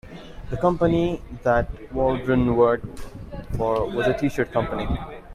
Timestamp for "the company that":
0.49-1.69